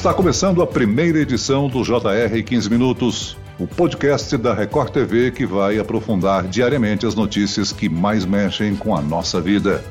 Está 0.00 0.14
começando 0.14 0.62
a 0.62 0.66
primeira 0.66 1.18
edição 1.18 1.68
do 1.68 1.82
JR 1.82 2.42
15 2.42 2.70
Minutos, 2.70 3.36
o 3.58 3.66
podcast 3.66 4.34
da 4.38 4.54
Record 4.54 4.90
TV 4.92 5.30
que 5.30 5.44
vai 5.44 5.78
aprofundar 5.78 6.44
diariamente 6.44 7.04
as 7.04 7.14
notícias 7.14 7.70
que 7.70 7.86
mais 7.86 8.24
mexem 8.24 8.74
com 8.74 8.96
a 8.96 9.02
nossa 9.02 9.42
vida. 9.42 9.84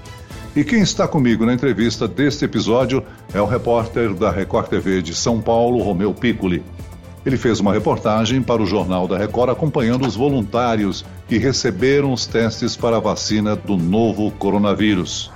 E 0.55 0.63
quem 0.63 0.81
está 0.81 1.07
comigo 1.07 1.45
na 1.45 1.53
entrevista 1.53 2.07
deste 2.07 2.43
episódio 2.43 3.03
é 3.35 3.39
o 3.39 3.45
repórter 3.45 4.11
da 4.15 4.31
Record 4.31 4.69
TV 4.69 5.03
de 5.03 5.13
São 5.13 5.39
Paulo, 5.39 5.77
Romeu 5.83 6.11
Piccoli. 6.11 6.63
Ele 7.23 7.37
fez 7.37 7.59
uma 7.59 7.71
reportagem 7.71 8.41
para 8.41 8.63
o 8.63 8.65
Jornal 8.65 9.07
da 9.07 9.15
Record 9.15 9.51
acompanhando 9.51 10.07
os 10.07 10.15
voluntários 10.15 11.05
que 11.27 11.37
receberam 11.37 12.11
os 12.11 12.25
testes 12.25 12.75
para 12.75 12.97
a 12.97 12.99
vacina 12.99 13.55
do 13.55 13.77
novo 13.77 14.31
coronavírus. 14.31 15.31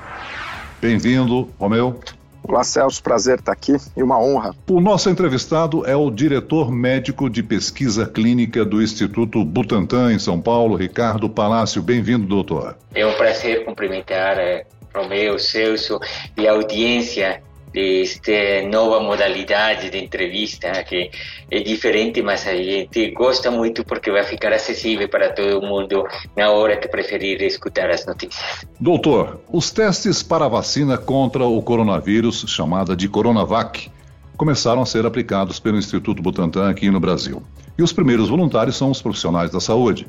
Bem-vindo, 0.81 1.47
Romeu. 1.59 1.99
Olá, 2.45 2.61
Celso, 2.63 3.01
prazer 3.01 3.39
estar 3.39 3.53
aqui 3.53 3.77
e 3.95 4.03
uma 4.03 4.19
honra. 4.19 4.53
O 4.69 4.81
nosso 4.81 5.09
entrevistado 5.09 5.85
é 5.85 5.95
o 5.95 6.11
diretor 6.11 6.69
médico 6.71 7.29
de 7.29 7.41
pesquisa 7.41 8.05
clínica 8.05 8.65
do 8.65 8.81
Instituto 8.81 9.43
Butantan, 9.45 10.13
em 10.13 10.19
São 10.19 10.41
Paulo, 10.41 10.75
Ricardo 10.75 11.29
Palácio. 11.29 11.81
Bem-vindo, 11.81 12.27
doutor. 12.27 12.77
É 12.93 13.05
um 13.05 13.13
prazer 13.13 13.63
cumprimentar 13.63 14.37
eh, 14.37 14.65
Romeu, 14.93 15.39
Celso 15.39 15.99
e 16.37 16.45
a 16.45 16.51
audiência 16.51 17.41
desta 17.73 18.67
nova 18.71 18.99
modalidade 18.99 19.89
de 19.89 19.97
entrevista, 19.97 20.71
que 20.83 21.09
é 21.49 21.59
diferente, 21.59 22.21
mas 22.21 22.47
a 22.47 22.55
gente 22.55 23.11
gosta 23.11 23.49
muito 23.49 23.83
porque 23.83 24.11
vai 24.11 24.23
ficar 24.23 24.53
acessível 24.53 25.09
para 25.09 25.33
todo 25.33 25.65
mundo 25.65 26.05
na 26.37 26.51
hora 26.51 26.77
que 26.77 26.87
preferir 26.87 27.41
escutar 27.41 27.89
as 27.89 28.05
notícias. 28.05 28.65
Doutor, 28.79 29.41
os 29.51 29.71
testes 29.71 30.21
para 30.21 30.45
a 30.45 30.49
vacina 30.49 30.97
contra 30.97 31.45
o 31.45 31.61
coronavírus, 31.61 32.45
chamada 32.47 32.95
de 32.95 33.09
Coronavac, 33.09 33.91
começaram 34.37 34.81
a 34.81 34.85
ser 34.85 35.05
aplicados 35.05 35.59
pelo 35.59 35.77
Instituto 35.77 36.21
Butantan 36.21 36.69
aqui 36.69 36.89
no 36.91 36.99
Brasil. 36.99 37.41
E 37.77 37.81
os 37.81 37.91
primeiros 37.91 38.29
voluntários 38.29 38.75
são 38.75 38.91
os 38.91 39.01
profissionais 39.01 39.49
da 39.49 39.59
saúde. 39.59 40.07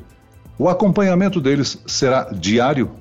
O 0.57 0.69
acompanhamento 0.69 1.41
deles 1.41 1.81
será 1.85 2.29
diário 2.31 2.91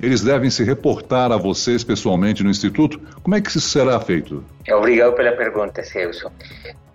eles 0.00 0.22
devem 0.22 0.50
se 0.50 0.64
reportar 0.64 1.32
a 1.32 1.36
vocês 1.36 1.82
pessoalmente 1.82 2.42
no 2.42 2.50
Instituto? 2.50 3.00
Como 3.22 3.34
é 3.34 3.40
que 3.40 3.48
isso 3.48 3.60
será 3.60 3.98
feito? 4.00 4.44
Obrigado 4.70 5.14
pela 5.14 5.32
pergunta, 5.32 5.82
Celso. 5.82 6.30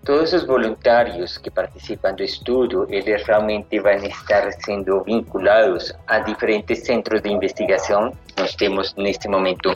Todos 0.05 0.33
os 0.33 0.45
voluntários 0.45 1.37
que 1.37 1.49
participam 1.49 2.13
do 2.13 2.23
estudo, 2.23 2.85
eles 2.89 3.23
realmente 3.23 3.79
vão 3.79 3.95
estar 4.03 4.51
sendo 4.51 5.01
vinculados 5.03 5.93
a 6.05 6.19
diferentes 6.19 6.79
centros 6.79 7.21
de 7.21 7.29
investigação. 7.29 8.11
Nós 8.37 8.53
temos, 8.53 8.93
neste 8.95 9.29
momento, 9.29 9.73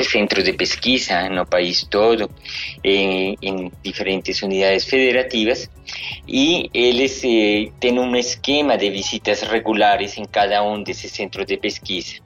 centros 0.00 0.44
de 0.44 0.52
pesquisa 0.52 1.28
no 1.28 1.44
país 1.44 1.84
todo, 1.84 2.30
em, 2.82 3.36
em 3.42 3.72
diferentes 3.82 4.42
unidades 4.42 4.84
federativas, 4.84 5.68
e 6.26 6.70
eles 6.72 7.22
eh, 7.24 7.70
têm 7.80 7.98
um 7.98 8.16
esquema 8.16 8.78
de 8.78 8.88
visitas 8.88 9.42
regulares 9.42 10.16
em 10.16 10.24
cada 10.24 10.62
um 10.62 10.82
desses 10.82 11.12
centros 11.12 11.46
de 11.46 11.56
pesquisa. 11.56 12.23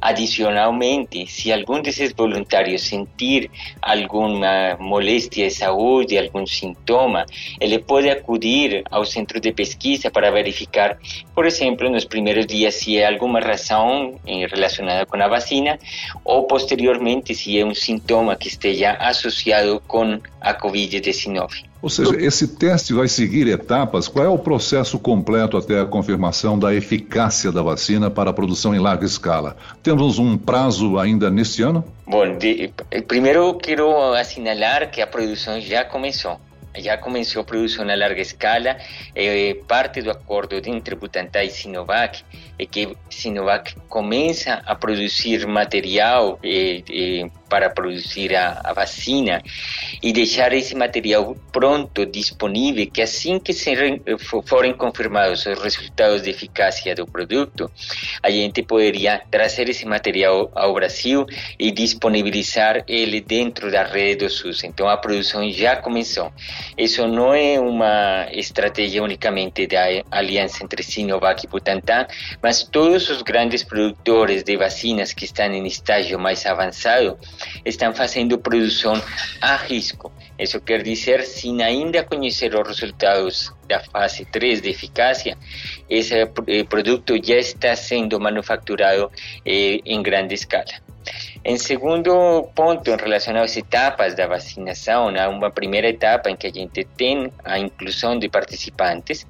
Adicionalmente, 0.00 1.26
si 1.26 1.52
algún 1.52 1.82
de 1.82 1.90
esos 1.90 2.14
voluntarios 2.14 2.82
sentir 2.82 3.50
alguna 3.80 4.76
molestia 4.78 5.44
de 5.44 5.50
salud, 5.50 6.06
algún 6.18 6.46
síntoma, 6.46 7.26
él 7.60 7.80
puede 7.80 8.10
acudir 8.10 8.84
al 8.90 9.06
centro 9.06 9.40
de 9.40 9.52
pesquisa 9.52 10.10
para 10.10 10.30
verificar, 10.30 10.98
por 11.34 11.46
ejemplo, 11.46 11.86
en 11.86 11.94
los 11.94 12.06
primeros 12.06 12.46
días 12.46 12.74
si 12.74 12.98
hay 12.98 13.04
alguna 13.04 13.40
razón 13.40 14.18
eh, 14.26 14.46
relacionada 14.48 15.06
con 15.06 15.20
la 15.20 15.28
vacina 15.28 15.78
o 16.24 16.46
posteriormente 16.46 17.34
si 17.34 17.56
hay 17.56 17.62
un 17.62 17.74
síntoma 17.74 18.36
que 18.36 18.48
esté 18.48 18.74
ya 18.76 18.92
asociado 18.92 19.80
con 19.80 20.22
a 20.40 20.58
COVID-19. 20.58 21.71
Ou 21.82 21.90
seja, 21.90 22.14
esse 22.16 22.46
teste 22.46 22.94
vai 22.94 23.08
seguir 23.08 23.48
etapas. 23.48 24.06
Qual 24.06 24.24
é 24.24 24.28
o 24.28 24.38
processo 24.38 25.00
completo 25.00 25.56
até 25.56 25.80
a 25.80 25.84
confirmação 25.84 26.56
da 26.56 26.72
eficácia 26.72 27.50
da 27.50 27.60
vacina 27.60 28.08
para 28.08 28.30
a 28.30 28.32
produção 28.32 28.72
em 28.72 28.78
larga 28.78 29.04
escala? 29.04 29.56
Temos 29.82 30.16
um 30.20 30.38
prazo 30.38 30.96
ainda 30.96 31.28
neste 31.28 31.60
ano? 31.62 31.84
Bom, 32.06 32.38
de, 32.38 32.72
primeiro 33.08 33.54
quero 33.54 34.14
assinalar 34.14 34.92
que 34.92 35.02
a 35.02 35.06
produção 35.08 35.60
já 35.60 35.84
começou. 35.84 36.38
Já 36.78 36.96
começou 36.96 37.42
a 37.42 37.44
produção 37.44 37.88
a 37.90 37.96
larga 37.96 38.22
escala. 38.22 38.76
Eh, 39.14 39.56
parte 39.66 40.00
do 40.00 40.10
acordo 40.10 40.54
entre 40.64 40.94
Butantan 40.94 41.42
e 41.42 41.50
Sinovac 41.50 42.24
é 42.58 42.64
que 42.64 42.96
Sinovac 43.10 43.74
começa 43.88 44.62
a 44.64 44.74
produzir 44.74 45.46
material 45.46 46.38
eh, 46.42 46.82
eh, 46.90 47.30
para 47.52 47.68
produzir 47.68 48.34
a, 48.34 48.62
a, 48.64 48.72
vacina 48.72 49.42
e 50.02 50.10
deixar 50.10 50.54
esse 50.54 50.74
material 50.74 51.36
pronto, 51.52 52.06
disponível, 52.06 52.90
que 52.90 53.02
assim 53.02 53.38
que 53.38 53.52
serem, 53.52 54.00
forem 54.46 54.72
confirmados 54.72 55.44
os 55.44 55.58
resultados 55.62 56.22
de 56.22 56.30
eficácia 56.30 56.94
do 56.94 57.06
produto, 57.06 57.70
a 58.22 58.30
gente 58.30 58.62
poderia 58.62 59.20
trazer 59.30 59.68
esse 59.68 59.84
material 59.84 60.50
ao 60.54 60.72
Brasil 60.72 61.26
e 61.58 61.70
disponibilizar 61.70 62.84
ele 62.88 63.20
dentro 63.20 63.70
da 63.70 63.84
rede 63.84 64.24
do 64.24 64.30
SUS. 64.30 64.64
Então 64.64 64.88
a 64.88 64.96
produção 64.96 65.50
já 65.52 65.76
começou. 65.76 66.32
Isso 66.78 67.06
não 67.06 67.34
é 67.34 67.60
uma 67.60 68.28
estratégia 68.32 69.02
unicamente 69.02 69.66
da 69.66 69.84
aliança 70.10 70.64
entre 70.64 70.82
Sinovac 70.82 71.44
e 71.44 71.50
Butantan, 71.50 72.06
mas 72.42 72.62
todos 72.62 73.10
os 73.10 73.20
grandes 73.20 73.62
produtores 73.62 74.42
de 74.42 74.56
vacinas 74.56 75.12
que 75.12 75.26
estão 75.26 75.52
em 75.52 75.66
estágio 75.66 76.18
mais 76.18 76.46
avançado 76.46 77.18
estão 77.64 77.94
fazendo 77.94 78.38
produção 78.38 78.94
a 79.40 79.56
risco. 79.56 80.12
Isso 80.38 80.60
quer 80.60 80.82
dizer, 80.82 81.24
sem 81.24 81.62
ainda 81.62 82.02
conhecer 82.04 82.54
os 82.54 82.66
resultados 82.66 83.52
da 83.68 83.80
fase 83.80 84.24
3 84.24 84.60
de 84.60 84.70
eficácia, 84.70 85.36
esse 85.88 86.14
eh, 86.14 86.64
produto 86.64 87.14
já 87.22 87.36
está 87.36 87.74
sendo 87.76 88.18
manufaturado 88.18 89.10
eh, 89.44 89.80
em 89.84 90.02
grande 90.02 90.34
escala. 90.34 90.91
Em 91.44 91.58
segundo 91.58 92.48
ponto, 92.54 92.88
em 92.88 92.96
relação 92.96 93.36
às 93.36 93.56
etapas 93.56 94.14
da 94.14 94.28
vacinação, 94.28 95.08
há 95.08 95.28
uma 95.28 95.50
primeira 95.50 95.88
etapa 95.88 96.30
em 96.30 96.36
que 96.36 96.46
a 96.46 96.52
gente 96.52 96.84
tem 96.96 97.32
a 97.44 97.58
inclusão 97.58 98.16
de 98.16 98.28
participantes. 98.28 99.26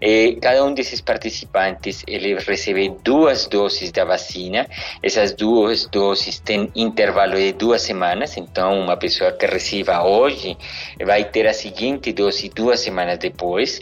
Eh, 0.00 0.36
cada 0.40 0.64
um 0.64 0.72
desses 0.72 1.00
participantes 1.00 2.04
ele 2.06 2.36
recebe 2.38 2.88
duas 3.02 3.48
doses 3.48 3.90
da 3.90 4.04
vacina. 4.04 4.64
Essas 5.02 5.34
duas 5.34 5.86
doses 5.86 6.38
têm 6.38 6.70
intervalo 6.76 7.34
de 7.34 7.52
duas 7.52 7.82
semanas. 7.82 8.36
Então, 8.36 8.78
uma 8.78 8.96
pessoa 8.96 9.32
que 9.32 9.46
receba 9.46 10.04
hoje 10.04 10.56
vai 11.04 11.24
ter 11.24 11.48
a 11.48 11.52
seguinte 11.52 12.12
dose 12.12 12.48
duas 12.48 12.78
semanas 12.78 13.18
depois. 13.18 13.80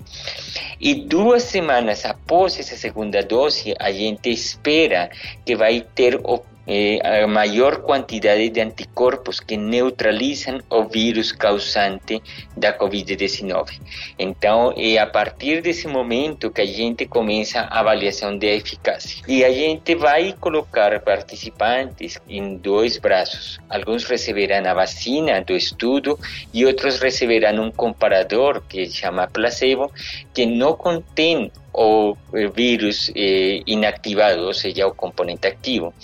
E 0.80 0.94
duas 0.94 1.42
semanas 1.42 2.06
após 2.06 2.58
essa 2.58 2.76
segunda 2.76 3.22
dose, 3.22 3.74
a 3.78 3.92
gente 3.92 4.30
espera 4.30 5.10
que 5.44 5.54
vai 5.54 5.82
ter 5.94 6.18
o 6.24 6.38
eh, 6.68 7.00
a 7.02 7.26
maior 7.26 7.80
quantidade 7.80 8.50
de 8.50 8.60
anticorpos 8.60 9.40
que 9.40 9.56
neutralizam 9.56 10.60
o 10.68 10.84
vírus 10.84 11.32
causante 11.32 12.22
da 12.54 12.76
Covid-19. 12.76 13.80
Então, 14.18 14.74
é 14.76 14.98
a 14.98 15.06
partir 15.06 15.62
desse 15.62 15.88
momento 15.88 16.50
que 16.50 16.60
a 16.60 16.66
gente 16.66 17.06
começa 17.06 17.60
a 17.60 17.80
avaliação 17.80 18.36
de 18.36 18.48
eficácia. 18.48 19.24
E 19.26 19.42
a 19.44 19.50
gente 19.50 19.94
vai 19.94 20.34
colocar 20.38 21.00
participantes 21.00 22.18
em 22.28 22.58
dois 22.58 22.98
braços. 22.98 23.58
Alguns 23.70 24.04
receberão 24.04 24.70
a 24.70 24.74
vacina 24.74 25.40
do 25.40 25.56
estudo 25.56 26.18
e 26.52 26.66
outros 26.66 27.00
receberão 27.00 27.64
um 27.64 27.70
comparador 27.70 28.62
que 28.68 28.84
chama 28.90 29.26
placebo, 29.26 29.90
que 30.34 30.44
não 30.44 30.74
contém 30.74 31.50
o 31.78 32.16
vírus 32.54 33.10
eh, 33.14 33.62
inactivado, 33.66 34.42
ou 34.42 34.52
seja, 34.52 34.86
o 34.86 34.94
componente 34.94 35.46
activo. 35.46 35.94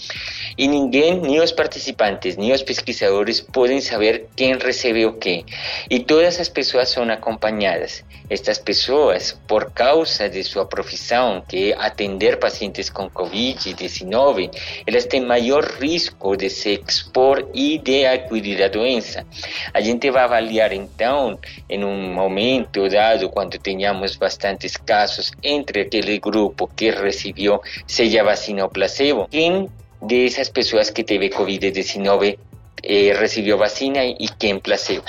E 0.56 0.68
ninguém, 0.68 1.20
nem 1.20 1.40
os 1.40 1.50
participantes, 1.50 2.36
nem 2.36 2.52
os 2.52 2.62
pesquisadores 2.62 3.40
podem 3.40 3.80
saber 3.80 4.28
quem 4.36 4.56
recebeu 4.56 5.08
o 5.08 5.14
quê. 5.14 5.44
E 5.90 5.98
todas 5.98 6.38
as 6.38 6.48
pessoas 6.48 6.90
são 6.90 7.10
acompanhadas. 7.10 8.04
Estas 8.30 8.58
pessoas, 8.58 9.38
por 9.48 9.72
causa 9.72 10.28
de 10.28 10.42
sua 10.44 10.64
profissão, 10.64 11.42
que 11.46 11.72
é 11.72 11.76
atender 11.76 12.38
pacientes 12.38 12.88
com 12.88 13.10
Covid-19, 13.10 14.50
elas 14.86 15.06
têm 15.06 15.20
maior 15.26 15.64
risco 15.64 16.36
de 16.36 16.48
se 16.48 16.80
expor 16.86 17.48
e 17.52 17.78
de 17.78 18.06
adquirir 18.06 18.62
a 18.62 18.68
doença. 18.68 19.26
A 19.72 19.80
gente 19.80 20.10
vai 20.10 20.22
avaliar 20.22 20.72
então, 20.72 21.38
em 21.68 21.84
um 21.84 22.14
momento 22.14 22.88
dado, 22.88 23.28
quando 23.28 23.58
tenhamos 23.58 24.16
bastantes 24.16 24.76
casos 24.76 25.32
entre 25.64 25.80
aquele 25.80 26.18
grupo 26.18 26.68
que 26.68 26.90
recebeu, 26.90 27.60
seja 27.86 28.22
vacina 28.22 28.64
ou 28.64 28.68
placebo, 28.68 29.26
quem 29.30 29.68
dessas 30.00 30.50
pessoas 30.50 30.90
que 30.90 31.02
teve 31.02 31.30
Covid-19 31.30 32.38
eh, 32.82 33.14
recebeu 33.18 33.56
vacina 33.56 34.04
e 34.04 34.28
quem 34.38 34.60
placebo. 34.60 35.04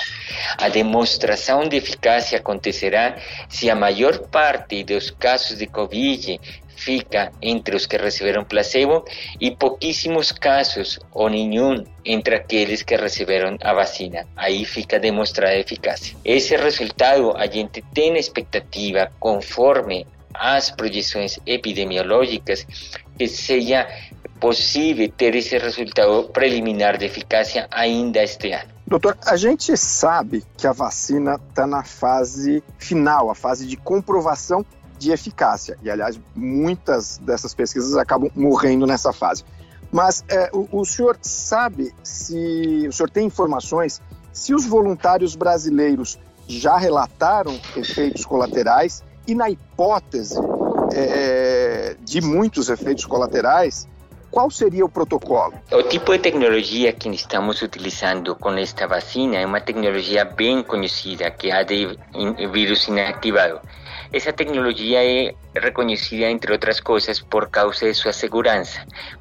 A 0.56 0.70
demonstração 0.70 1.68
de 1.68 1.76
eficácia 1.76 2.38
acontecerá 2.38 3.16
se 3.50 3.68
a 3.68 3.74
maior 3.74 4.18
parte 4.28 4.82
dos 4.82 5.10
casos 5.10 5.58
de 5.58 5.66
Covid 5.66 6.40
fica 6.76 7.32
entre 7.42 7.74
os 7.74 7.86
que 7.86 7.96
receberam 7.96 8.44
placebo 8.44 9.04
e 9.40 9.50
pouquíssimos 9.50 10.30
casos 10.30 11.00
ou 11.12 11.28
nenhum 11.28 11.84
entre 12.04 12.36
aqueles 12.36 12.82
que 12.82 12.96
receberam 12.96 13.56
a 13.60 13.72
vacina. 13.72 14.26
Aí 14.36 14.64
fica 14.64 15.00
demonstrada 15.00 15.54
a 15.54 15.58
eficácia. 15.58 16.16
Esse 16.24 16.56
resultado 16.56 17.36
a 17.36 17.46
gente 17.46 17.82
tem 17.92 18.16
expectativa 18.16 19.10
conforme 19.18 20.06
as 20.40 20.70
projeções 20.70 21.38
epidemiológicas 21.46 22.66
que 23.18 23.26
seja 23.26 23.86
possível 24.40 25.10
ter 25.16 25.34
esse 25.34 25.56
resultado 25.58 26.24
preliminar 26.32 26.98
de 26.98 27.06
eficácia 27.06 27.66
ainda 27.70 28.22
este 28.22 28.52
ano. 28.52 28.70
Doutor, 28.86 29.18
a 29.26 29.36
gente 29.36 29.76
sabe 29.76 30.44
que 30.56 30.66
a 30.66 30.72
vacina 30.72 31.40
está 31.48 31.66
na 31.66 31.82
fase 31.82 32.62
final, 32.78 33.30
a 33.30 33.34
fase 33.34 33.66
de 33.66 33.76
comprovação 33.76 34.64
de 34.98 35.10
eficácia. 35.10 35.76
E, 35.82 35.90
aliás, 35.90 36.20
muitas 36.34 37.18
dessas 37.18 37.52
pesquisas 37.52 37.96
acabam 37.96 38.30
morrendo 38.34 38.86
nessa 38.86 39.12
fase. 39.12 39.44
Mas 39.90 40.24
é, 40.28 40.50
o, 40.52 40.68
o 40.80 40.84
senhor 40.84 41.18
sabe 41.20 41.92
se. 42.02 42.86
O 42.88 42.92
senhor 42.92 43.10
tem 43.10 43.26
informações 43.26 44.00
se 44.32 44.54
os 44.54 44.66
voluntários 44.66 45.34
brasileiros 45.34 46.18
já 46.46 46.76
relataram 46.76 47.58
efeitos 47.76 48.24
colaterais 48.24 49.02
e, 49.26 49.34
na 49.34 49.50
hipótese 49.50 50.38
é, 50.92 51.96
de 52.00 52.20
muitos 52.20 52.68
efeitos 52.68 53.04
colaterais, 53.04 53.88
qual 54.30 54.50
seria 54.50 54.84
o 54.84 54.88
protocolo? 54.88 55.54
O 55.72 55.82
tipo 55.84 56.12
de 56.12 56.18
tecnologia 56.18 56.92
que 56.92 57.08
estamos 57.08 57.62
utilizando 57.62 58.34
com 58.36 58.52
esta 58.52 58.86
vacina 58.86 59.36
é 59.36 59.46
uma 59.46 59.60
tecnologia 59.60 60.24
bem 60.24 60.62
conhecida, 60.62 61.30
que 61.30 61.50
é 61.50 61.56
a 61.56 61.62
de 61.62 61.98
vírus 62.52 62.86
inativado. 62.88 63.60
Esa 64.12 64.32
tecnología 64.32 65.02
es 65.02 65.34
reconocida, 65.60 66.30
entre 66.30 66.52
otras 66.52 66.80
cosas, 66.80 67.20
por 67.20 67.50
causa 67.50 67.86
de 67.86 67.94
su 67.94 68.12
seguridad, 68.12 68.64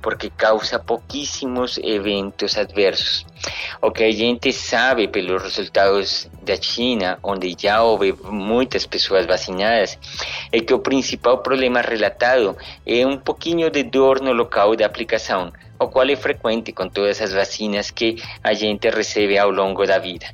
porque 0.02 0.30
causa 0.30 0.80
poquísimos 0.80 1.80
eventos 1.84 2.58
adversos. 2.58 3.26
O 3.82 3.92
que 3.92 4.04
a 4.04 4.12
gente 4.12 4.52
sabe 4.52 5.08
pelos 5.08 5.42
resultados 5.42 6.30
da 6.42 6.56
China, 6.56 7.20
onde 7.24 7.56
já 7.58 7.82
houve 7.82 8.14
muitas 8.24 8.86
pessoas 8.86 9.26
vacinadas, 9.26 9.98
é 10.52 10.60
que 10.60 10.74
o 10.74 10.80
principal 10.80 11.40
problema 11.40 11.82
relatado 11.82 12.58
é 12.86 13.06
um 13.06 13.18
pouquinho 13.18 13.70
de 13.70 13.84
dor 13.84 14.22
no 14.22 14.34
local 14.34 14.76
da 14.76 14.86
aplicação, 14.86 15.52
o 15.80 15.88
qual 15.88 16.08
é 16.10 16.16
frequente 16.16 16.72
com 16.72 16.88
todas 16.90 17.22
as 17.22 17.34
vacinas 17.34 17.92
que 17.92 18.16
a 18.44 18.54
gente 18.54 18.90
recebe 18.90 19.38
ao 19.38 19.52
longo 19.52 19.86
da 19.86 20.00
vida. 20.00 20.28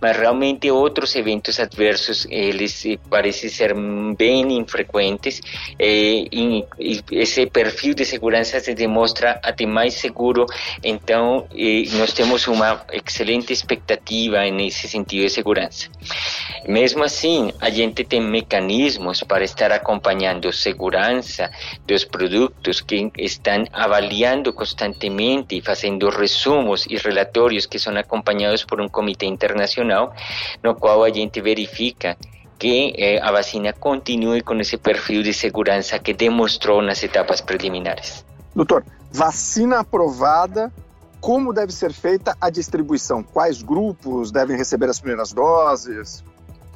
Mas 0.00 0.16
realmente 0.16 0.70
outros 0.70 1.14
eventos 1.16 1.58
adversos, 1.60 2.26
eles 2.30 2.84
eh, 2.86 2.98
parecem 3.10 3.48
ser 3.48 3.74
bem 4.16 4.52
infrequentes 4.58 5.40
eh, 5.78 6.26
e, 6.30 6.64
e, 6.78 7.00
esse 7.12 7.46
perfil 7.46 7.94
de 7.94 8.04
segurança 8.04 8.60
se 8.60 8.74
demonstra 8.74 9.40
até 9.42 9.66
mais 9.66 9.94
seguro, 9.94 10.46
então 10.82 11.46
eh, 11.54 11.84
nós 11.92 12.12
temos 12.12 12.46
uma 12.46 12.84
excelente 12.92 13.52
expectativa 13.52 14.44
nesse 14.50 14.88
sentido 14.88 15.22
de 15.22 15.30
segurança. 15.30 15.88
Mesmo 16.68 17.04
assim, 17.04 17.52
a 17.60 17.70
gente 17.70 18.04
tem 18.04 18.20
mecanismos 18.20 19.22
para 19.22 19.44
estar 19.44 19.72
acompanhando 19.72 20.52
segurança 20.52 21.50
dos 21.86 22.04
produtos 22.04 22.80
que 22.80 23.10
estão 23.18 23.64
avaliando 23.72 24.52
constantemente 24.52 24.76
constantemente 24.86 25.60
fazendo 25.60 26.08
resumos 26.08 26.86
e 26.86 26.96
relatórios 26.96 27.66
que 27.66 27.78
são 27.78 27.96
acompanhados 27.96 28.64
por 28.64 28.80
um 28.80 28.88
comitê 28.88 29.26
internacional, 29.26 29.55
no 30.62 30.74
qual 30.74 31.02
a 31.02 31.10
gente 31.10 31.40
verifica 31.40 32.16
que 32.58 32.94
eh, 32.96 33.20
a 33.22 33.30
vacina 33.30 33.72
continue 33.72 34.42
com 34.42 34.54
esse 34.60 34.76
perfil 34.76 35.22
de 35.22 35.32
segurança 35.32 35.98
que 35.98 36.14
demonstrou 36.14 36.80
nas 36.80 37.02
etapas 37.02 37.40
preliminares. 37.40 38.24
Doutor, 38.54 38.84
vacina 39.12 39.80
aprovada, 39.80 40.72
como 41.20 41.52
deve 41.52 41.72
ser 41.72 41.92
feita 41.92 42.36
a 42.40 42.48
distribuição? 42.48 43.22
Quais 43.22 43.62
grupos 43.62 44.30
devem 44.30 44.56
receber 44.56 44.88
as 44.88 44.98
primeiras 44.98 45.32
doses? 45.32 46.24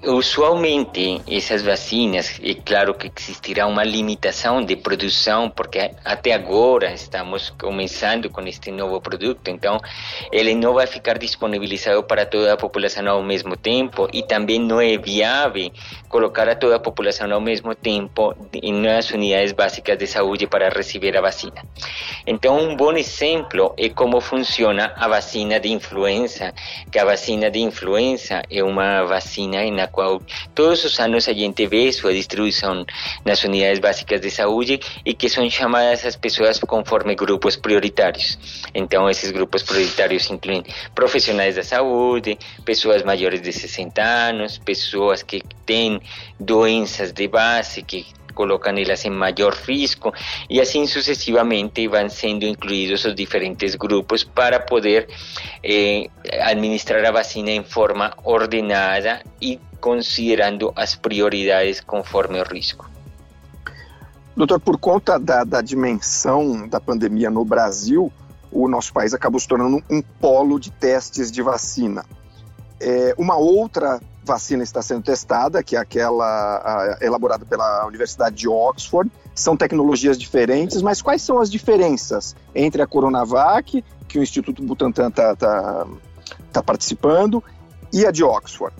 Usualmente 0.03 1.21
essas 1.29 1.63
vacinas, 1.63 2.41
é 2.43 2.55
claro 2.55 2.95
que 2.95 3.13
existirá 3.15 3.67
uma 3.67 3.85
limitação 3.85 4.65
de 4.65 4.75
produção, 4.75 5.51
porque 5.51 5.91
até 6.03 6.33
agora 6.33 6.95
estamos 6.95 7.51
começando 7.51 8.31
com 8.31 8.41
este 8.47 8.71
novo 8.71 8.99
produto, 8.99 9.49
então 9.49 9.79
ele 10.33 10.55
não 10.55 10.73
vai 10.73 10.87
ficar 10.87 11.19
disponibilizado 11.19 12.03
para 12.03 12.25
toda 12.25 12.55
a 12.55 12.57
população 12.57 13.07
ao 13.11 13.23
mesmo 13.23 13.59
tempo 13.59 14.09
e 14.11 14.23
também 14.23 14.59
não 14.59 14.81
é 14.81 14.97
viável 14.97 15.71
colocar 16.09 16.49
a 16.49 16.55
toda 16.57 16.77
a 16.77 16.81
população 16.81 17.31
ao 17.31 17.41
mesmo 17.41 17.75
tempo 17.75 18.35
nas 18.73 19.11
unidades 19.11 19.53
básicas 19.53 19.99
de 19.99 20.07
saúde 20.07 20.47
para 20.47 20.71
receber 20.71 21.15
a 21.15 21.21
vacina. 21.21 21.63
Então 22.27 22.59
um 22.59 22.75
bom 22.75 22.93
exemplo 22.93 23.75
é 23.77 23.91
como 23.91 24.19
funciona 24.19 24.95
a 24.97 25.07
vacina 25.07 25.61
de 25.61 25.71
influenza, 25.71 26.55
que 26.91 26.99
a 26.99 27.05
vacina 27.05 27.51
de 27.51 27.61
influenza 27.61 28.43
é 28.51 28.63
uma 28.63 29.05
vacina 29.05 29.71
na 29.71 29.90
todos 30.55 30.85
os 30.85 30.99
anos 31.01 31.29
a 31.29 31.33
gente 31.33 31.67
vê 31.67 31.93
sua 31.93 32.13
distribuição 32.13 32.85
nas 33.25 33.43
unidades 33.45 33.79
básicas 33.79 34.21
de 34.21 34.31
saúde 34.31 34.81
e 35.05 35.15
que 35.15 35.29
são 35.29 35.49
chamadas 35.51 36.05
as 36.05 36.17
pessoas 36.17 36.59
conforme 36.61 37.15
grupos 37.15 37.57
prioritários. 37.57 38.39
Então, 38.75 39.09
esses 39.09 39.31
grupos 39.31 39.63
prioritários 39.63 40.31
incluem 40.31 40.65
profissionais 40.95 41.57
da 41.57 41.63
saúde, 41.63 42.39
pessoas 42.65 43.03
maiores 43.03 43.43
de 43.43 43.53
60 43.53 44.03
anos, 44.03 44.59
pessoas 44.59 45.23
que 45.23 45.43
têm 45.67 46.01
doenças 46.39 47.13
de 47.13 47.29
base, 47.29 47.83
que 47.83 48.07
colocan 48.33 48.79
elas 48.79 49.05
en 49.05 49.15
mayor 49.15 49.57
riesgo 49.67 50.13
y 50.49 50.61
así 50.61 50.87
sucesivamente 50.87 51.87
van 51.89 52.11
siendo 52.11 52.47
incluidos 52.47 53.05
los 53.05 53.17
diferentes 53.17 53.79
grupos 53.79 54.25
para 54.25 54.67
poder 54.67 55.09
eh, 55.63 56.09
administrar 56.43 57.03
la 57.03 57.11
vacina 57.11 57.53
en 57.53 57.65
forma 57.65 58.15
ordenada 58.25 59.23
y 59.39 59.59
considerando 59.81 60.73
as 60.77 60.97
prioridades 60.97 61.83
conforme 61.83 62.41
o 62.41 62.45
risco. 62.45 62.87
Doutor, 64.37 64.61
por 64.61 64.79
conta 64.79 65.19
da, 65.19 65.45
da 65.45 65.61
dimensão 65.61 66.69
da 66.69 66.81
pandemia 66.81 67.31
no 67.31 67.45
Brasil, 67.45 68.13
o 68.51 68.69
nosso 68.69 68.93
país 68.93 69.13
acabou 69.13 69.41
se 69.41 69.49
tornando 69.49 69.83
um 69.91 70.03
polo 70.03 70.59
de 70.59 70.71
testes 70.71 71.31
de 71.31 71.43
vacina. 71.43 72.05
É, 72.81 73.15
uma 73.19 73.37
outra 73.37 74.01
vacina 74.31 74.63
está 74.63 74.81
sendo 74.81 75.03
testada, 75.03 75.63
que 75.63 75.75
é 75.75 75.79
aquela 75.79 76.97
elaborada 77.01 77.45
pela 77.45 77.85
Universidade 77.87 78.37
de 78.37 78.49
Oxford. 78.49 79.11
São 79.35 79.57
tecnologias 79.57 80.17
diferentes, 80.17 80.81
mas 80.83 81.03
quais 81.03 81.21
são 81.21 81.41
as 81.41 81.51
diferenças 81.51 82.37
entre 82.55 82.81
a 82.81 82.87
Coronavac, 82.87 83.85
que 84.07 84.19
o 84.19 84.23
Instituto 84.23 84.63
Butantan 84.63 85.09
está 85.09 85.35
tá, 85.35 85.87
tá 86.53 86.63
participando, 86.63 87.43
e 87.93 88.07
a 88.07 88.13
de 88.13 88.23
Oxford? 88.23 88.75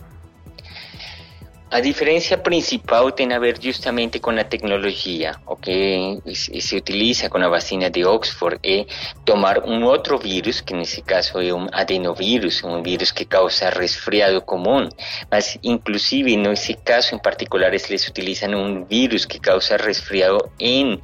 A 1.71 1.79
diferença 1.79 2.37
principal 2.37 3.13
tem 3.13 3.31
a 3.31 3.39
ver 3.39 3.57
justamente 3.57 4.19
com 4.19 4.31
a 4.31 4.43
tecnologia. 4.43 5.37
O 5.47 5.55
que 5.55 6.19
se 6.35 6.75
utiliza 6.75 7.29
com 7.29 7.37
a 7.37 7.47
vacina 7.47 7.89
de 7.89 8.03
Oxford 8.03 8.59
é 8.61 8.85
tomar 9.23 9.63
um 9.63 9.85
outro 9.85 10.17
vírus, 10.17 10.59
que 10.59 10.73
nesse 10.73 11.01
caso 11.01 11.39
é 11.39 11.53
um 11.53 11.67
adenovírus, 11.71 12.61
um 12.61 12.83
vírus 12.83 13.09
que 13.09 13.23
causa 13.23 13.69
resfriado 13.69 14.41
comum, 14.41 14.89
mas 15.31 15.57
inclusive 15.63 16.35
nesse 16.35 16.73
caso 16.73 17.15
em 17.15 17.19
particular 17.19 17.73
eles 17.73 18.05
utilizam 18.05 18.51
um 18.53 18.83
vírus 18.83 19.23
que 19.23 19.39
causa 19.39 19.77
resfriado 19.77 20.51
em 20.59 21.01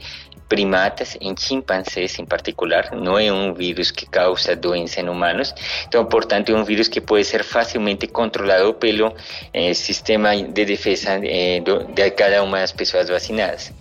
primatas, 0.48 1.18
em 1.20 1.36
chimpancés 1.38 2.18
em 2.20 2.26
particular, 2.26 2.92
não 2.94 3.18
é 3.18 3.32
um 3.32 3.54
vírus 3.54 3.92
que 3.92 4.06
causa 4.06 4.56
doença 4.56 5.02
em 5.02 5.10
humanos, 5.10 5.54
então, 5.88 6.06
portanto, 6.06 6.52
é 6.52 6.56
um 6.56 6.64
vírus 6.64 6.88
que 6.88 7.02
pode 7.02 7.26
ser 7.26 7.44
facilmente 7.44 8.08
controlado 8.08 8.74
pelo 8.74 9.14
eh, 9.54 9.74
sistema 9.74 10.36
de 10.36 10.66
defesa 10.66 11.20
eh, 11.24 11.62
do, 11.62 11.86
de 11.86 12.12
cada 12.12 12.44
uma 12.44 12.60
das 12.60 12.72
pessoas 12.72 13.10
vacinadas. 13.10 13.74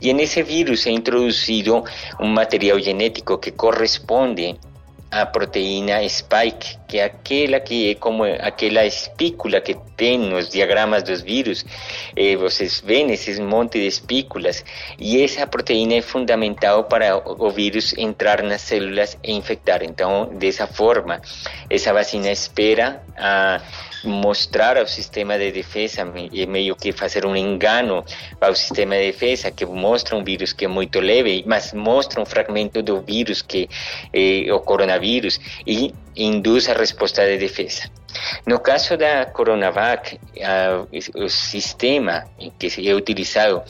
E 0.00 0.12
nesse 0.12 0.42
vírus 0.42 0.86
é 0.86 0.90
introduzido 0.90 1.84
um 2.20 2.26
material 2.26 2.78
genético 2.78 3.38
que 3.38 3.50
corresponde 3.50 4.56
a 5.10 5.24
proteína 5.26 6.06
spike, 6.08 6.76
que 6.94 7.00
aquela 7.00 7.58
que 7.58 7.90
é 7.90 7.94
como 7.96 8.22
aquela 8.22 8.86
espícula 8.86 9.60
que 9.60 9.74
tem 9.96 10.16
nos 10.16 10.48
diagramas 10.48 11.02
dos 11.02 11.22
vírus. 11.22 11.66
Eh, 12.14 12.36
vocês 12.36 12.80
veem 12.86 13.10
esses 13.10 13.40
monte 13.40 13.80
de 13.80 13.86
espículas 13.88 14.64
e 14.96 15.20
essa 15.20 15.44
proteína 15.44 15.94
é 15.94 16.02
fundamental 16.02 16.84
para 16.84 17.16
o 17.16 17.50
vírus 17.50 17.98
entrar 17.98 18.44
nas 18.44 18.60
células 18.60 19.18
e 19.24 19.32
infectar. 19.32 19.82
Então, 19.82 20.30
dessa 20.38 20.68
forma, 20.68 21.20
essa 21.68 21.92
vacina 21.92 22.30
espera 22.30 23.02
a 23.16 23.60
mostrar 24.04 24.76
ao 24.76 24.86
sistema 24.86 25.36
de 25.36 25.50
defesa 25.50 26.06
e 26.30 26.46
meio 26.46 26.76
que 26.76 26.92
fazer 26.92 27.26
um 27.26 27.34
engano 27.34 28.04
ao 28.40 28.54
sistema 28.54 28.94
de 28.96 29.06
defesa 29.06 29.50
que 29.50 29.66
mostra 29.66 30.14
um 30.14 30.22
vírus 30.22 30.52
que 30.52 30.66
é 30.66 30.68
muito 30.68 31.00
leve, 31.00 31.42
mas 31.44 31.72
mostra 31.72 32.20
um 32.20 32.26
fragmento 32.26 32.82
do 32.82 33.00
vírus 33.00 33.42
que 33.42 33.68
é 34.12 34.52
o 34.52 34.60
coronavírus 34.60 35.40
e 35.66 35.92
induz 36.16 36.68
a 36.68 36.74
resposta 36.74 37.24
de 37.26 37.38
defesa. 37.38 37.90
No 38.46 38.60
caso 38.60 38.96
da 38.96 39.26
Coronavac, 39.26 40.20
o 41.16 41.28
sistema 41.28 42.24
que 42.60 42.88
é 42.88 42.94
utilizado 42.94 43.62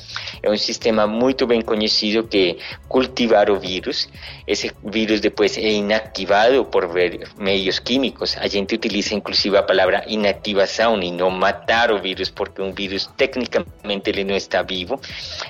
é 0.43 0.51
um 0.51 0.57
sistema 0.57 1.07
muito 1.07 1.47
bem 1.47 1.63
conhecido 1.63 2.25
que 2.25 2.59
cultivar 2.87 3.51
o 3.51 3.59
vírus. 3.59 4.07
Esse 4.47 4.71
vírus 4.85 5.21
depois 5.21 5.57
é 5.57 5.71
inactivado 5.71 6.63
por 6.67 6.91
meios 7.39 7.79
químicos. 7.79 8.37
A 8.39 8.47
gente 8.47 8.75
utiliza 8.75 9.15
inclusive 9.15 9.57
a 9.57 9.63
palavra 9.63 10.05
inativação 10.09 11.03
e 11.03 11.11
não 11.11 11.31
matar 11.31 11.91
o 11.91 11.99
vírus, 11.99 12.29
porque 12.29 12.61
um 12.61 12.73
vírus 12.73 13.07
tecnicamente 13.17 14.11
ele 14.11 14.25
não 14.25 14.37
está 14.37 14.61
vivo, 14.61 15.01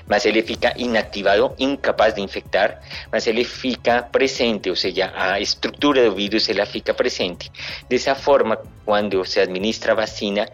mas 0.06 0.24
ele 0.24 0.40
fica 0.42 0.72
inactivado, 0.76 1.52
incapaz 1.58 2.14
de 2.14 2.20
infectar, 2.20 2.80
mas 3.10 3.26
ele 3.26 3.42
fica 3.42 4.02
presente, 4.02 4.70
ou 4.70 4.76
seja, 4.76 5.12
a 5.16 5.40
estrutura 5.40 6.08
do 6.08 6.14
vírus 6.14 6.48
ela 6.48 6.64
fica 6.64 6.83
presente. 6.92 7.50
Dessa 7.88 8.14
forma, 8.14 8.58
quando 8.84 9.24
se 9.24 9.40
administra 9.40 9.92
a 9.92 9.96
vacina, 9.96 10.48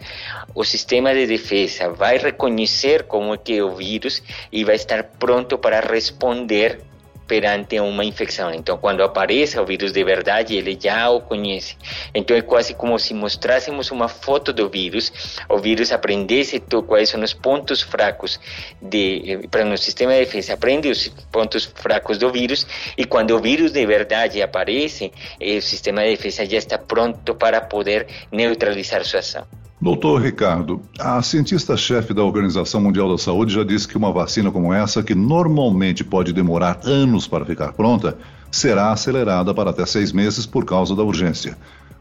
o 0.55 0.63
sistema 0.65 1.13
de 1.13 1.27
defesa 1.27 1.89
vai 1.91 2.19
reconhecer 2.19 3.05
como 3.05 3.35
é 3.35 3.39
que 3.39 3.57
é 3.57 3.65
o 3.65 3.75
vírus 3.75 4.23
e 4.53 4.65
vai 4.65 4.77
estar 4.77 5.03
pronto 5.19 5.59
para 5.59 5.81
responder 5.81 6.90
perante 7.31 7.79
uma 7.79 8.05
infecção. 8.05 8.53
Então, 8.53 8.77
quando 8.77 9.05
aparece 9.05 9.57
o 9.57 9.65
vírus 9.65 9.93
de 9.93 10.03
verdade, 10.03 10.57
ele 10.57 10.77
já 10.79 11.09
o 11.09 11.21
conhece. 11.21 11.77
Então, 12.13 12.37
é 12.37 12.43
quase 12.43 12.75
como 12.75 12.99
se 12.99 13.15
mostrássemos 13.15 13.93
uma 13.93 14.09
foto 14.09 14.53
do 14.53 14.69
vírus, 14.69 15.13
o 15.49 15.57
vírus 15.59 15.93
aprendesse 15.93 16.61
quais 16.89 17.09
são 17.09 17.23
os 17.23 17.33
pontos 17.33 17.83
fracos 17.83 18.41
de, 18.83 19.47
para 19.49 19.65
o 19.65 19.79
sistema 19.79 20.13
de 20.15 20.25
defesa, 20.25 20.55
aprende 20.55 20.91
os 20.91 21.07
pontos 21.31 21.67
fracos 21.73 22.19
do 22.19 22.33
vírus, 22.33 22.67
e 22.99 23.05
quando 23.05 23.31
o 23.37 23.41
vírus 23.41 23.71
de 23.71 23.87
verdade 23.87 24.43
aparece, 24.43 25.13
o 25.41 25.63
sistema 25.63 26.03
de 26.03 26.17
defesa 26.17 26.45
já 26.45 26.59
está 26.59 26.79
pronto 26.79 27.37
para 27.37 27.61
poder 27.61 28.09
neutralizar 28.33 29.05
sua 29.05 29.21
ação. 29.21 29.60
Doutor 29.83 30.21
Ricardo, 30.21 30.83
a 30.99 31.23
cientista-chefe 31.23 32.13
da 32.13 32.23
Organização 32.23 32.83
Mundial 32.83 33.09
da 33.11 33.17
Saúde 33.17 33.55
já 33.55 33.65
disse 33.65 33.89
que 33.89 33.97
uma 33.97 34.13
vacina 34.13 34.51
como 34.51 34.75
essa, 34.75 35.03
que 35.03 35.15
normalmente 35.15 36.05
pode 36.05 36.35
demorar 36.35 36.81
anos 36.85 37.27
para 37.27 37.47
ficar 37.47 37.73
pronta, 37.73 38.19
será 38.51 38.93
acelerada 38.93 39.55
para 39.55 39.71
até 39.71 39.87
seis 39.87 40.13
meses 40.13 40.45
por 40.45 40.67
causa 40.67 40.95
da 40.95 41.03
urgência. 41.03 41.57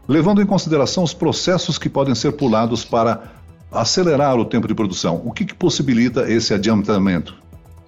Levando 0.06 0.42
em 0.42 0.46
consideração 0.46 1.02
os 1.02 1.14
processos 1.14 1.78
que 1.78 1.88
podem 1.88 2.14
ser 2.14 2.32
pulados 2.32 2.84
para 2.84 3.32
acelerar 3.72 4.38
o 4.38 4.44
tempo 4.44 4.68
de 4.68 4.74
produção, 4.74 5.22
o 5.24 5.32
que, 5.32 5.46
que 5.46 5.54
possibilita 5.54 6.30
esse 6.30 6.52
adiantamento? 6.52 7.34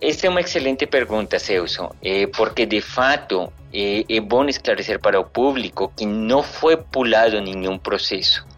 Esta 0.01 0.27
é 0.27 0.31
uma 0.31 0.41
excelente 0.41 0.87
pergunta, 0.87 1.39
Celso, 1.39 1.91
eh, 2.03 2.27
porque 2.29 2.65
de 2.65 2.81
fato 2.81 3.53
eh, 3.75 4.07
é 4.09 4.21
bom 4.21 4.47
esclarecer 4.47 4.99
para 4.99 5.21
o 5.21 5.25
público 5.25 5.93
que 5.95 6.07
não 6.07 6.43
foi 6.43 6.79
pulado 6.79 7.39
nenhum 7.43 7.77
processo 7.77 8.52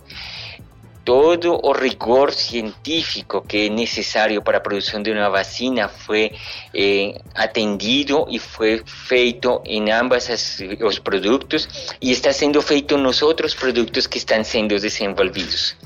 todo 1.05 1.61
o 1.63 1.73
rigor 1.73 2.33
científico 2.33 3.43
que 3.43 3.67
é 3.67 3.69
necessário 3.69 4.41
para 4.41 4.59
a 4.59 4.61
produção 4.61 5.03
de 5.03 5.13
uma 5.13 5.29
vacina 5.29 5.89
foi 5.89 6.33
eh, 6.75 7.21
atendido 7.35 8.27
e 8.31 8.39
foi 8.39 8.83
feito 8.87 9.61
em 9.67 9.91
ambos 9.93 10.31
as, 10.31 10.59
os 10.83 10.99
produtos 10.99 11.69
e 12.01 12.11
está 12.11 12.33
sendo 12.33 12.63
feito 12.63 12.97
nos 12.97 13.21
outros 13.21 13.55
produtos 13.55 14.07
que 14.07 14.17
estão 14.17 14.43
sendo 14.43 14.79
desenvolvidos. 14.81 15.77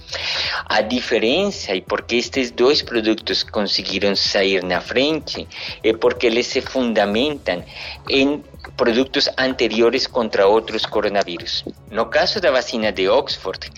A 0.67 0.81
diferença 0.81 1.75
e 1.75 1.81
porque 1.81 2.17
estes 2.17 2.51
dois 2.53 2.81
produtos 2.81 3.43
conseguiram 3.43 4.15
sair 4.15 4.63
na 4.63 4.81
frente 4.81 5.49
é 5.83 5.93
porque 5.93 6.27
eles 6.27 6.47
se 6.47 6.61
fundamentam 6.61 7.65
em 8.09 8.43
produtos 8.77 9.29
anteriores 9.37 10.07
contra 10.07 10.47
outros 10.47 10.87
coronavírus. 10.87 11.65
No 11.91 12.07
caso 12.07 12.41
da 12.41 12.51
vacina 12.51 12.93
de 12.93 13.09
Oxford, 13.09 13.71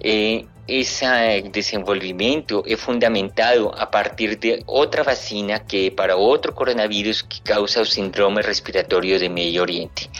eh, 0.00 0.44
ese 0.68 1.42
desenvolvimento 1.52 2.64
é 2.66 2.76
fundamentado 2.76 3.70
a 3.70 3.86
partir 3.86 4.36
de 4.36 4.64
outra 4.66 5.04
vacina 5.04 5.60
que 5.60 5.92
para 5.92 6.16
outro 6.16 6.52
coronavírus 6.52 7.22
que 7.22 7.40
causa 7.40 7.80
o 7.80 7.86
síndrome 7.86 8.42
respiratório 8.42 9.16
de 9.18 9.28
Medio 9.28 9.62
Oriente. 9.62 10.10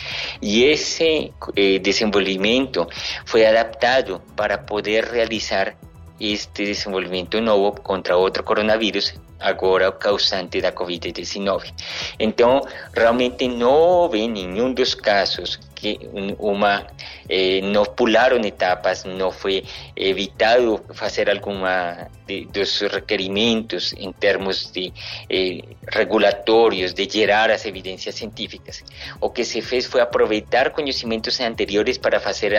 E 0.41 0.63
esse 0.65 1.33
eh, 1.57 1.79
desenvolvimento 1.81 2.87
foi 3.25 3.45
adaptado 3.45 4.23
para 4.37 4.59
poder 4.59 5.05
realizar 5.05 5.77
este 6.21 6.65
desenvolvimento 6.65 7.41
novo 7.41 7.73
contra 7.83 8.17
outro 8.17 8.43
coronavírus, 8.43 9.15
agora 9.39 9.93
causante 9.93 10.61
da 10.61 10.73
Covid-19. 10.73 11.73
Então, 12.19 12.63
realmente 12.95 13.49
não 13.49 13.73
houve 13.73 14.27
nenhum 14.29 14.73
dos 14.73 14.95
casos 14.95 15.59
que 15.87 16.11
uma 16.39 16.87
eh, 17.29 17.61
etapas, 18.45 19.05
não 19.05 19.31
foi 19.31 19.65
evitado 19.97 20.85
fazer 20.95 21.31
alguma 21.31 22.09
de, 22.27 22.47
dos 22.47 22.81
requerimentos 22.81 23.93
em 23.97 24.13
termos 24.13 24.71
de 24.73 24.93
eh, 25.31 25.63
de 26.93 27.09
gerar 27.09 27.51
as 27.51 27.65
evidências 27.65 28.15
científicas. 28.15 28.83
O 29.21 29.31
que 29.31 29.45
se 29.45 29.63
fez 29.63 29.87
foi 29.87 30.01
aproveitar 30.01 30.71
conhecimentos 30.71 31.39
anteriores 31.41 31.99
para 31.99 32.19
fazer 32.19 32.53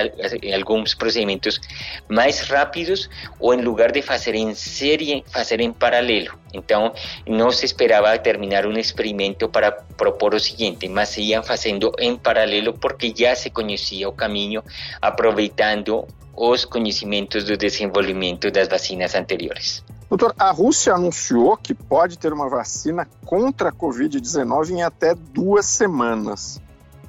alguns 0.54 0.94
procedimentos 0.94 1.60
mais 2.08 2.40
rápidos 2.42 3.10
ou 3.40 3.54
em 3.54 3.62
lugar 3.62 3.92
de 3.92 4.02
fazer 4.02 4.36
em 4.36 4.54
série, 4.54 5.24
fazer 5.28 5.60
em 5.60 5.74
paralelo. 5.74 6.38
Então, 6.58 6.94
não 7.28 7.52
se 7.52 7.66
esperava 7.66 8.18
terminar 8.18 8.66
um 8.66 8.78
experimento 8.78 9.48
para 9.48 9.72
propor 9.72 10.34
o 10.34 10.40
seguinte, 10.40 10.88
mas 10.88 11.10
se 11.10 11.22
iam 11.22 11.44
fazendo 11.44 11.92
em 12.00 12.18
paralelo 12.18 12.74
porque 12.74 13.14
já 13.16 13.36
se 13.36 13.50
conhecia 13.50 14.10
o 14.10 14.12
caminho, 14.12 14.64
aproveitando 15.02 16.06
os 16.36 16.66
conhecimentos 16.66 17.44
do 17.44 17.58
desenvolvimento 17.58 18.52
das 18.52 18.68
vacinas 18.68 19.16
anteriores. 19.16 19.84
Doutor, 20.10 20.34
a 20.40 20.52
Rússia 20.52 20.94
anunciou 20.94 21.58
que 21.58 21.74
pode 21.74 22.18
ter 22.18 22.32
uma 22.32 22.48
vacina 22.48 23.08
contra 23.26 23.70
a 23.70 23.74
Covid-19 23.74 24.70
em 24.70 24.84
até 24.84 25.14
duas 25.14 25.66
semanas. 25.66 26.62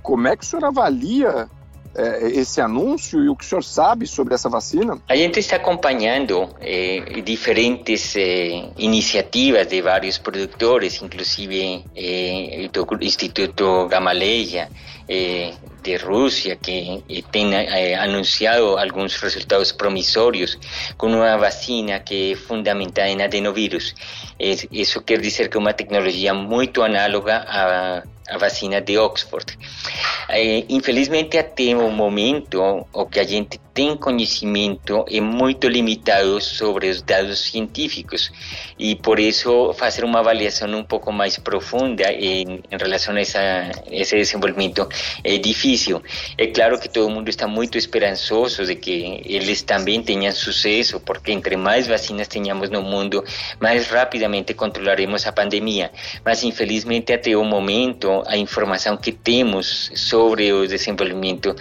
Como 0.02 0.26
é 0.26 0.36
que 0.36 0.42
o 0.42 0.46
senhor 0.46 0.64
avalia 0.64 1.48
é, 1.94 2.28
esse 2.28 2.60
anúncio 2.60 3.22
e 3.24 3.28
o 3.28 3.36
que 3.36 3.44
o 3.44 3.48
senhor 3.48 3.62
sabe 3.62 4.06
sobre 4.06 4.34
essa 4.34 4.48
vacina? 4.48 4.98
A 5.08 5.16
gente 5.16 5.40
está 5.40 5.56
acompanhando 5.56 6.48
eh, 6.60 7.20
diferentes 7.24 8.14
eh, 8.16 8.70
iniciativas 8.76 9.66
de 9.66 9.80
vários 9.82 10.18
produtores, 10.18 11.00
inclusive 11.02 11.84
eh, 11.96 12.68
do 12.72 12.86
Instituto 13.00 13.86
Gamaleya 13.88 14.68
de 15.82 15.96
Rússia, 15.96 16.56
que 16.56 17.02
tem 17.32 17.54
anunciado 17.96 18.76
alguns 18.76 19.16
resultados 19.16 19.72
promissórios 19.72 20.58
com 20.98 21.06
uma 21.06 21.38
vacina 21.38 21.98
que 22.00 22.32
é 22.32 22.36
fundamentada 22.36 23.08
em 23.08 23.22
adenovírus. 23.22 23.94
Isso 24.70 25.00
quer 25.00 25.18
dizer 25.18 25.48
que 25.48 25.56
é 25.56 25.60
uma 25.60 25.72
tecnologia 25.72 26.34
muito 26.34 26.82
análoga 26.82 27.38
à, 27.38 28.02
à 28.28 28.38
vacina 28.38 28.80
de 28.80 28.98
Oxford. 28.98 29.58
É, 30.28 30.64
infelizmente, 30.68 31.38
até 31.38 31.74
o 31.74 31.90
momento, 31.90 32.86
o 32.92 33.06
que 33.06 33.18
a 33.18 33.24
gente 33.24 33.58
tem 33.78 33.96
conhecimento 33.96 35.04
é 35.08 35.20
muito 35.20 35.68
limitado 35.68 36.40
sobre 36.40 36.90
os 36.90 37.00
dados 37.00 37.38
científicos 37.38 38.32
e 38.76 38.96
por 38.96 39.20
isso 39.20 39.72
fazer 39.74 40.04
uma 40.04 40.18
avaliação 40.18 40.68
um 40.76 40.82
pouco 40.82 41.12
mais 41.12 41.38
profunda 41.38 42.12
em, 42.12 42.60
em 42.68 42.76
relação 42.76 43.14
a 43.14 43.20
essa, 43.20 43.70
esse 43.88 44.16
desenvolvimento 44.16 44.88
é 45.22 45.38
difícil. 45.38 46.02
É 46.36 46.48
claro 46.48 46.80
que 46.80 46.88
todo 46.88 47.08
mundo 47.08 47.28
está 47.28 47.46
muito 47.46 47.78
esperançoso 47.78 48.66
de 48.66 48.74
que 48.74 49.22
eles 49.24 49.62
também 49.62 50.02
tenham 50.02 50.32
sucesso, 50.32 50.98
porque 50.98 51.30
entre 51.30 51.56
mais 51.56 51.86
vacinas 51.86 52.26
tenhamos 52.26 52.70
no 52.70 52.82
mundo, 52.82 53.22
mais 53.60 53.86
rapidamente 53.86 54.54
controlaremos 54.54 55.24
a 55.24 55.30
pandemia. 55.30 55.92
Mas 56.24 56.42
infelizmente 56.42 57.12
até 57.12 57.36
o 57.36 57.44
momento 57.44 58.17
a 58.26 58.36
informação 58.36 58.96
que 58.96 59.12
temos 59.12 59.90
sobre 59.94 60.28
sobre 60.38 60.52
o 60.52 60.68
desenvolvimento 60.68 61.54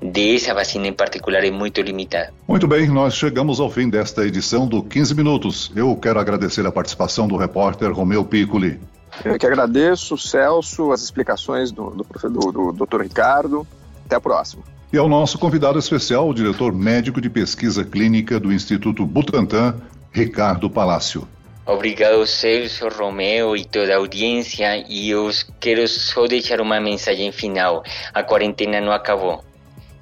dessa 0.00 0.52
vacina 0.52 0.86
em 0.86 0.92
particular 0.92 1.42
é 1.42 1.50
muito 1.50 1.80
limitada. 1.80 2.32
Muito 2.46 2.68
bem, 2.68 2.86
nós 2.88 3.14
chegamos 3.14 3.58
ao 3.58 3.70
fim 3.70 3.88
desta 3.88 4.26
edição 4.26 4.68
do 4.68 4.82
15 4.82 5.14
Minutos. 5.14 5.72
Eu 5.74 5.96
quero 5.96 6.20
agradecer 6.20 6.66
a 6.66 6.70
participação 6.70 7.26
do 7.26 7.36
repórter 7.36 7.90
Romeu 7.92 8.24
Piccoli. 8.24 8.78
Eu 9.24 9.38
que 9.38 9.46
agradeço, 9.46 10.16
Celso, 10.16 10.92
as 10.92 11.02
explicações 11.02 11.72
do, 11.72 11.90
do, 11.90 12.04
do, 12.30 12.72
do 12.72 12.86
Dr. 12.86 13.02
Ricardo. 13.02 13.66
Até 14.04 14.16
a 14.16 14.20
próxima. 14.20 14.62
E 14.92 14.98
ao 14.98 15.08
nosso 15.08 15.38
convidado 15.38 15.78
especial, 15.78 16.28
o 16.28 16.34
diretor 16.34 16.72
médico 16.72 17.20
de 17.20 17.30
pesquisa 17.30 17.84
clínica 17.84 18.38
do 18.38 18.52
Instituto 18.52 19.06
Butantan, 19.06 19.76
Ricardo 20.12 20.68
Palácio. 20.68 21.26
Obrigado, 21.66 22.26
Celso, 22.26 22.88
Romeo 22.88 23.56
e 23.56 23.64
toda 23.64 23.94
a 23.94 23.98
audiência. 23.98 24.84
E 24.88 25.10
eu 25.10 25.30
quero 25.60 25.86
só 25.86 26.26
deixar 26.26 26.60
uma 26.60 26.80
mensagem 26.80 27.30
final: 27.30 27.82
a 28.12 28.22
quarentena 28.22 28.80
não 28.80 28.92
acabou. 28.92 29.44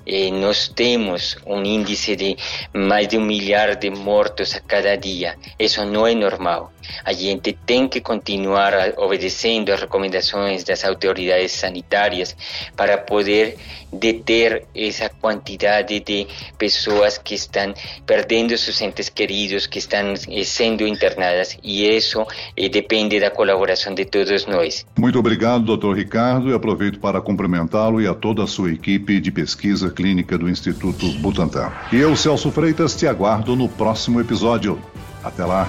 Eh, 0.09 0.31
nós 0.31 0.69
temos 0.69 1.37
um 1.47 1.62
índice 1.62 2.17
de 2.17 2.37
mais 2.73 3.07
de 3.07 3.19
um 3.19 3.25
milhar 3.25 3.77
de 3.77 3.91
mortos 3.91 4.55
a 4.55 4.61
cada 4.61 4.97
dia. 4.97 5.37
Isso 5.59 5.85
não 5.85 6.07
é 6.07 6.15
normal. 6.15 6.73
A 7.05 7.12
gente 7.12 7.53
tem 7.67 7.87
que 7.87 8.00
continuar 8.00 8.73
obedecendo 8.97 9.71
as 9.71 9.81
recomendações 9.81 10.65
das 10.65 10.85
autoridades 10.85 11.53
sanitárias 11.53 12.35
para 12.75 12.97
poder 12.97 13.59
deter 13.93 14.65
essa 14.75 15.09
quantidade 15.09 16.00
de 16.00 16.27
pessoas 16.59 17.19
que 17.19 17.35
estão 17.35 17.73
perdendo 18.07 18.57
seus 18.57 18.81
entes 18.81 19.09
queridos, 19.09 19.67
que 19.67 19.79
estão 19.79 20.15
eh, 20.29 20.45
sendo 20.45 20.87
internadas, 20.87 21.59
e 21.62 21.87
isso 21.87 22.27
eh, 22.57 22.69
depende 22.69 23.19
da 23.19 23.31
colaboração 23.31 23.95
de 23.95 24.05
todos 24.05 24.47
nós. 24.47 24.87
Muito 24.99 25.19
obrigado, 25.19 25.65
doutor 25.65 25.97
Ricardo, 25.97 26.50
e 26.50 26.55
aproveito 26.55 26.99
para 27.00 27.21
cumprimentá-lo 27.21 28.00
e 28.00 28.07
a 28.07 28.15
toda 28.15 28.45
a 28.45 28.47
sua 28.47 28.73
equipe 28.73 29.21
de 29.21 29.31
pesquisa 29.31 29.91
clínica 29.99 30.38
do 30.38 30.49
Instituto 30.49 31.11
Butantan. 31.19 31.73
E 31.93 31.97
eu, 31.97 32.14
Celso 32.14 32.52
Freitas, 32.52 32.95
te 32.95 33.09
aguardo 33.09 33.57
no 33.57 33.69
próximo 33.69 34.21
episódio. 34.21 34.78
Até 35.25 35.45
lá! 35.45 35.69